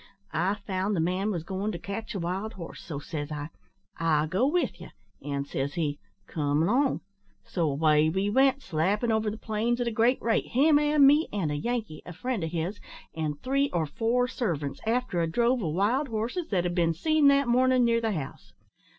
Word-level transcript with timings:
I 0.33 0.55
found 0.55 0.95
the 0.95 0.99
man 0.99 1.29
was 1.29 1.43
goin' 1.43 1.71
to 1.73 1.77
catch 1.77 2.15
a 2.15 2.19
wild 2.19 2.53
horse, 2.53 2.81
so, 2.81 2.97
says 2.97 3.31
I, 3.31 3.49
`I'll 3.99 4.27
go 4.27 4.47
with 4.47 4.81
ye,' 4.81 4.89
an', 5.21 5.45
says 5.45 5.75
he, 5.75 5.99
`come 6.27 6.65
'long,' 6.65 7.01
so 7.43 7.69
away 7.69 8.09
we 8.09 8.27
went, 8.27 8.63
slappin' 8.63 9.11
over 9.11 9.29
the 9.29 9.37
plains 9.37 9.79
at 9.79 9.87
a 9.87 9.91
great 9.91 10.19
rate, 10.19 10.47
him 10.47 10.79
and 10.79 11.05
me, 11.05 11.27
and 11.31 11.51
a 11.51 11.55
Yankee, 11.55 12.01
a 12.03 12.13
friend 12.13 12.43
o' 12.43 12.47
his 12.47 12.79
and 13.15 13.39
three 13.43 13.69
or 13.73 13.85
four 13.85 14.27
servants, 14.27 14.79
after 14.87 15.21
a 15.21 15.27
drove 15.27 15.61
o' 15.61 15.69
wild 15.69 16.07
horses 16.07 16.47
that 16.47 16.63
had 16.63 16.73
been 16.73 16.95
seen 16.95 17.27
that 17.27 17.47
mornin' 17.47 17.85
near 17.85 18.01
the 18.01 18.13
house. 18.13 18.53